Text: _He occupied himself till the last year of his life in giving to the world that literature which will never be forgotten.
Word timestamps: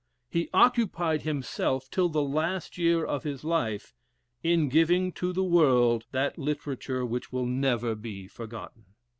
_He 0.31 0.49
occupied 0.51 1.21
himself 1.21 1.87
till 1.91 2.09
the 2.09 2.23
last 2.23 2.75
year 2.75 3.05
of 3.05 3.21
his 3.21 3.43
life 3.43 3.93
in 4.41 4.67
giving 4.67 5.11
to 5.11 5.31
the 5.31 5.43
world 5.43 6.07
that 6.11 6.39
literature 6.39 7.05
which 7.05 7.31
will 7.31 7.45
never 7.45 7.93
be 7.93 8.27
forgotten. 8.27 8.85